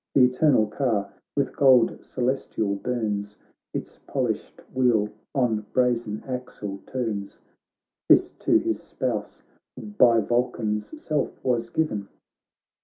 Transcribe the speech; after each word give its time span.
Th' 0.15 0.21
eternal 0.21 0.65
car 0.65 1.13
with 1.35 1.55
gold 1.55 2.03
celestial 2.03 2.73
burns. 2.73 3.37
Its 3.71 3.99
polished 4.07 4.61
wheel 4.73 5.09
on 5.35 5.67
brazen 5.73 6.23
axle 6.25 6.79
turns: 6.87 7.39
This 8.09 8.31
to 8.39 8.57
his 8.57 8.81
spouse 8.81 9.43
by 9.77 10.19
Vulcan's 10.19 10.99
self 10.99 11.39
was 11.43 11.69
given. 11.69 12.09